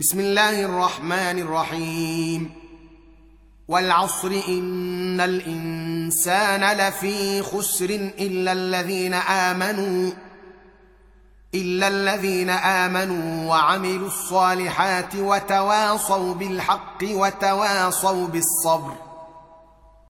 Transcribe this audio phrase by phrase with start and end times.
[0.00, 2.50] بسم الله الرحمن الرحيم.
[3.68, 10.12] والعصر إن الإنسان لفي خسر إلا الذين آمنوا
[11.54, 19.11] إلا الذين آمنوا وعملوا الصالحات وتواصوا بالحق وتواصوا بالصبر.